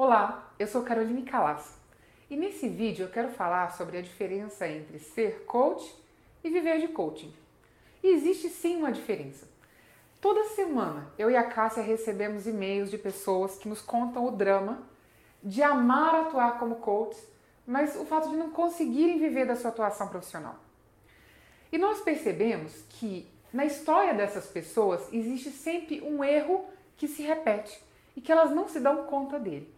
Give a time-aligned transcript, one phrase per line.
[0.00, 1.74] Olá, eu sou Caroline Calasso
[2.30, 5.92] e nesse vídeo eu quero falar sobre a diferença entre ser coach
[6.44, 7.34] e viver de coaching.
[8.00, 9.48] E existe sim uma diferença.
[10.20, 14.84] Toda semana eu e a Cássia recebemos e-mails de pessoas que nos contam o drama
[15.42, 17.18] de amar atuar como coach,
[17.66, 20.60] mas o fato de não conseguirem viver da sua atuação profissional.
[21.72, 26.64] E nós percebemos que na história dessas pessoas existe sempre um erro
[26.96, 27.82] que se repete
[28.14, 29.76] e que elas não se dão conta dele.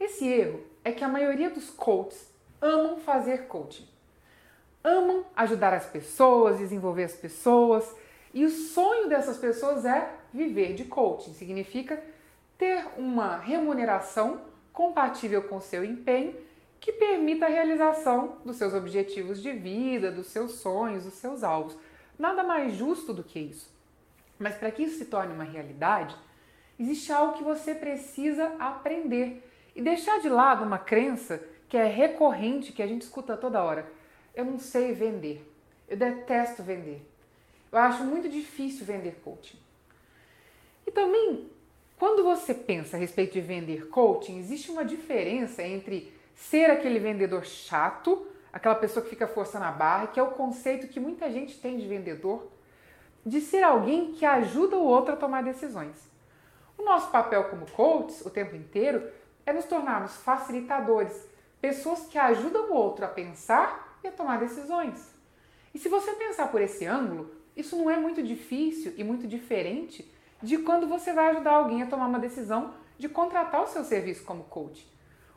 [0.00, 3.86] Esse erro é que a maioria dos coaches amam fazer coaching.
[4.82, 7.94] Amam ajudar as pessoas, desenvolver as pessoas,
[8.32, 11.32] e o sonho dessas pessoas é viver de coaching.
[11.34, 12.02] Significa
[12.56, 14.40] ter uma remuneração
[14.72, 16.34] compatível com seu empenho
[16.80, 21.76] que permita a realização dos seus objetivos de vida, dos seus sonhos, dos seus alvos.
[22.18, 23.68] Nada mais justo do que isso.
[24.38, 26.14] Mas para que isso se torne uma realidade,
[26.78, 29.47] existe algo que você precisa aprender
[29.78, 33.88] e deixar de lado uma crença que é recorrente, que a gente escuta toda hora.
[34.34, 35.48] Eu não sei vender.
[35.88, 37.00] Eu detesto vender.
[37.70, 39.56] Eu acho muito difícil vender coaching.
[40.84, 41.48] E também,
[41.96, 47.44] quando você pensa a respeito de vender coaching, existe uma diferença entre ser aquele vendedor
[47.44, 51.56] chato, aquela pessoa que fica forçando a barra, que é o conceito que muita gente
[51.56, 52.50] tem de vendedor,
[53.24, 55.94] de ser alguém que ajuda o outro a tomar decisões.
[56.76, 59.08] O nosso papel como coaches, o tempo inteiro,
[59.48, 61.26] é nos tornarmos facilitadores,
[61.58, 65.10] pessoas que ajudam o outro a pensar e a tomar decisões.
[65.74, 70.06] E se você pensar por esse ângulo, isso não é muito difícil e muito diferente
[70.42, 74.22] de quando você vai ajudar alguém a tomar uma decisão de contratar o seu serviço
[74.22, 74.86] como coach.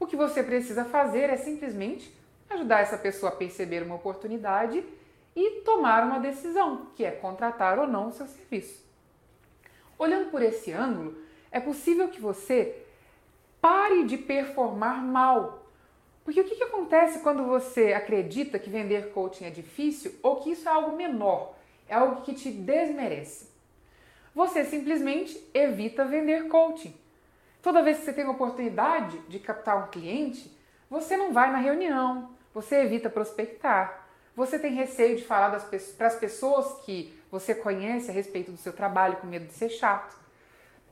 [0.00, 2.10] O que você precisa fazer é simplesmente
[2.48, 4.82] ajudar essa pessoa a perceber uma oportunidade
[5.36, 8.82] e tomar uma decisão, que é contratar ou não o seu serviço.
[9.98, 11.14] Olhando por esse ângulo,
[11.52, 12.87] é possível que você
[13.60, 15.66] Pare de performar mal.
[16.24, 20.50] Porque o que, que acontece quando você acredita que vender coaching é difícil ou que
[20.50, 21.54] isso é algo menor,
[21.88, 23.48] é algo que te desmerece?
[24.34, 26.94] Você simplesmente evita vender coaching.
[27.62, 30.54] Toda vez que você tem a oportunidade de captar um cliente,
[30.88, 34.06] você não vai na reunião, você evita prospectar,
[34.36, 38.72] você tem receio de falar para as pessoas que você conhece a respeito do seu
[38.72, 40.16] trabalho com medo de ser chato.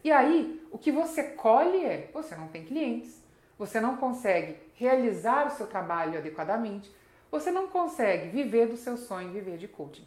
[0.07, 3.21] E aí, o que você colhe é: você não tem clientes,
[3.59, 6.95] você não consegue realizar o seu trabalho adequadamente,
[7.29, 10.07] você não consegue viver do seu sonho, viver de coaching.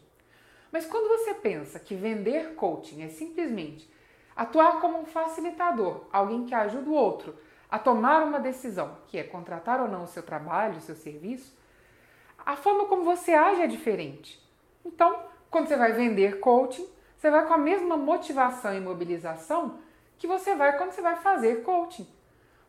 [0.72, 3.94] Mas quando você pensa que vender coaching é simplesmente
[4.38, 7.36] atuar como um facilitador, alguém que ajuda o outro
[7.70, 11.54] a tomar uma decisão, que é contratar ou não o seu trabalho, o seu serviço,
[12.46, 14.42] a forma como você age é diferente.
[14.86, 16.88] Então, quando você vai vender coaching,
[17.18, 19.89] você vai com a mesma motivação e mobilização
[20.20, 22.06] que você vai quando você vai fazer coaching.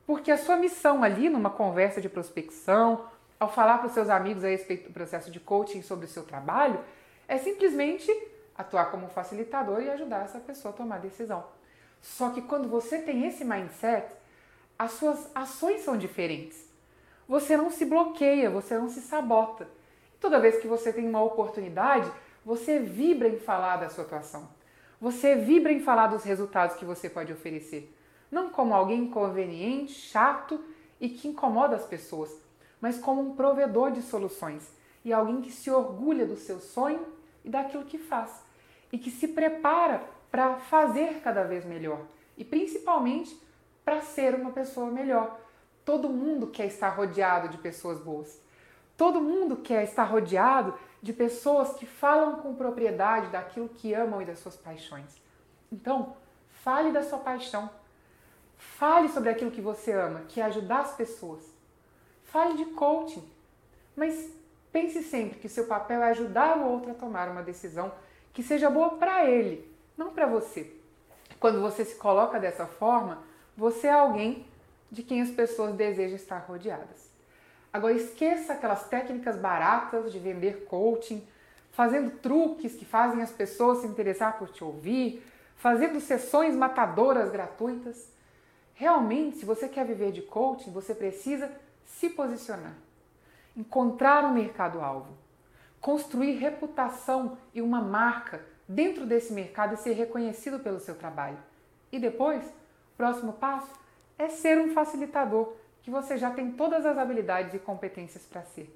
[0.06, 3.04] Porque a sua missão ali, numa conversa de prospecção,
[3.38, 6.22] ao falar para os seus amigos a respeito do processo de coaching sobre o seu
[6.22, 6.82] trabalho,
[7.26, 8.10] é simplesmente
[8.56, 11.44] atuar como facilitador e ajudar essa pessoa a tomar decisão.
[12.00, 14.06] Só que quando você tem esse mindset,
[14.78, 16.68] as suas ações são diferentes.
[17.28, 19.68] Você não se bloqueia, você não se sabota.
[20.20, 22.10] Toda vez que você tem uma oportunidade,
[22.44, 24.48] você vibra em falar da sua atuação.
[25.00, 27.96] Você vibra em falar dos resultados que você pode oferecer.
[28.30, 30.62] Não como alguém inconveniente, chato
[31.00, 32.30] e que incomoda as pessoas,
[32.80, 34.70] mas como um provedor de soluções
[35.02, 37.06] e alguém que se orgulha do seu sonho
[37.42, 38.44] e daquilo que faz
[38.92, 42.02] e que se prepara para fazer cada vez melhor
[42.36, 43.36] e principalmente
[43.84, 45.40] para ser uma pessoa melhor.
[45.82, 48.38] Todo mundo quer estar rodeado de pessoas boas.
[48.96, 54.24] Todo mundo quer estar rodeado de pessoas que falam com propriedade daquilo que amam e
[54.24, 55.20] das suas paixões.
[55.72, 56.16] Então,
[56.62, 57.70] fale da sua paixão.
[58.58, 61.42] Fale sobre aquilo que você ama, que é ajudar as pessoas.
[62.24, 63.26] Fale de coaching.
[63.96, 64.30] Mas
[64.70, 67.92] pense sempre que seu papel é ajudar o outro a tomar uma decisão
[68.32, 70.76] que seja boa para ele, não para você.
[71.38, 73.22] Quando você se coloca dessa forma,
[73.56, 74.46] você é alguém
[74.90, 77.09] de quem as pessoas desejam estar rodeadas.
[77.72, 81.24] Agora esqueça aquelas técnicas baratas de vender coaching,
[81.70, 85.24] fazendo truques que fazem as pessoas se interessar por te ouvir,
[85.56, 88.10] fazendo sessões matadoras gratuitas.
[88.74, 91.50] Realmente, se você quer viver de coaching, você precisa
[91.84, 92.74] se posicionar,
[93.56, 95.16] encontrar um mercado-alvo,
[95.80, 101.38] construir reputação e uma marca dentro desse mercado e ser reconhecido pelo seu trabalho.
[101.92, 103.72] E depois, o próximo passo
[104.18, 105.52] é ser um facilitador
[105.90, 108.72] que você já tem todas as habilidades e competências para ser.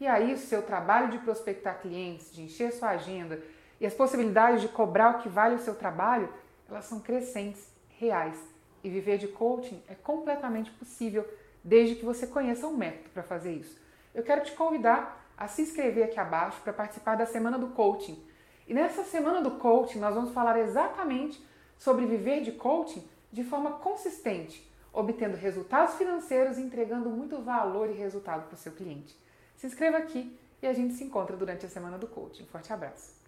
[0.00, 3.40] E aí, o seu trabalho de prospectar clientes, de encher sua agenda
[3.80, 6.28] e as possibilidades de cobrar o que vale o seu trabalho,
[6.68, 7.64] elas são crescentes,
[7.96, 8.36] reais
[8.82, 11.24] e viver de coaching é completamente possível
[11.62, 13.80] desde que você conheça um método para fazer isso.
[14.12, 18.20] Eu quero te convidar a se inscrever aqui abaixo para participar da Semana do Coaching.
[18.66, 21.44] E nessa Semana do Coaching nós vamos falar exatamente
[21.76, 27.94] sobre viver de coaching de forma consistente, obtendo resultados financeiros e entregando muito valor e
[27.94, 29.16] resultado para o seu cliente.
[29.56, 32.46] Se inscreva aqui e a gente se encontra durante a Semana do Coaching.
[32.46, 33.27] Forte abraço!